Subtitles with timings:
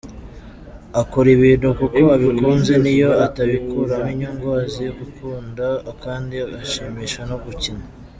[1.01, 5.65] Akora ibintu kuko abikunze niyo atabikuramo inyungu, azi gukunda
[6.03, 7.83] kandi ashimishwa no gukina.